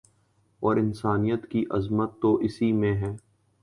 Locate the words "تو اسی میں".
2.21-2.93